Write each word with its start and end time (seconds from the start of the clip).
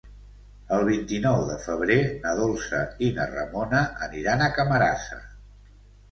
El 0.75 0.83
vint-i-nou 0.85 1.41
de 1.49 1.57
febrer 1.65 1.97
na 2.23 2.31
Dolça 2.39 2.79
i 3.07 3.09
na 3.17 3.27
Ramona 3.33 3.81
aniran 4.07 4.41
a 4.47 4.49
Camarasa. 4.55 5.19